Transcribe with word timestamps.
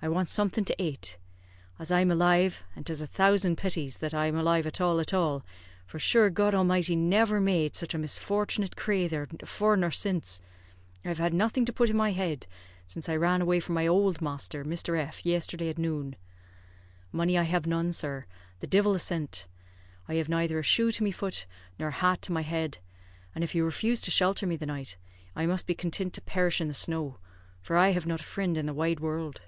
I 0.00 0.06
want 0.06 0.28
something 0.28 0.64
to 0.66 0.80
ate. 0.80 1.18
As 1.80 1.90
I'm 1.90 2.12
alive, 2.12 2.62
and 2.76 2.86
'tis 2.86 3.00
a 3.00 3.06
thousand 3.08 3.56
pities 3.58 3.98
that 3.98 4.14
I'm 4.14 4.36
alive 4.36 4.64
at 4.64 4.80
all 4.80 5.00
at 5.00 5.12
all, 5.12 5.44
for 5.86 5.98
shure 5.98 6.30
God 6.30 6.54
Almighty 6.54 6.94
never 6.94 7.40
made 7.40 7.74
sich 7.74 7.94
a 7.94 7.98
misfortunate 7.98 8.76
crather 8.76 9.26
afore 9.42 9.76
nor 9.76 9.90
since; 9.90 10.40
I 11.04 11.08
have 11.08 11.18
had 11.18 11.34
nothing 11.34 11.64
to 11.64 11.72
put 11.72 11.90
in 11.90 11.96
my 11.96 12.12
head 12.12 12.46
since 12.86 13.08
I 13.08 13.16
ran 13.16 13.42
away 13.42 13.58
from 13.58 13.74
my 13.74 13.88
ould 13.88 14.22
masther, 14.22 14.64
Mr. 14.64 14.96
F, 14.96 15.26
yesterday 15.26 15.68
at 15.68 15.78
noon. 15.78 16.14
Money 17.10 17.36
I 17.36 17.42
have 17.42 17.66
none, 17.66 17.90
sir; 17.92 18.24
the 18.60 18.68
divil 18.68 18.94
a 18.94 19.00
cent. 19.00 19.48
I 20.06 20.14
have 20.14 20.28
neither 20.28 20.60
a 20.60 20.62
shoe 20.62 20.92
to 20.92 21.02
my 21.02 21.10
foot 21.10 21.44
nor 21.76 21.88
a 21.88 21.98
hat 21.98 22.22
to 22.22 22.30
my 22.32 22.42
head, 22.42 22.78
and 23.34 23.42
if 23.42 23.52
you 23.52 23.64
refuse 23.64 24.00
to 24.02 24.12
shelter 24.12 24.46
me 24.46 24.54
the 24.54 24.64
night, 24.64 24.96
I 25.34 25.44
must 25.46 25.66
be 25.66 25.74
contint 25.74 26.12
to 26.14 26.20
perish 26.20 26.60
in 26.60 26.68
the 26.68 26.72
snow, 26.74 27.18
for 27.60 27.76
I 27.76 27.90
have 27.90 28.06
not 28.06 28.20
a 28.20 28.24
frind 28.24 28.56
in 28.56 28.66
the 28.66 28.72
wide 28.74 29.00
wurld." 29.00 29.40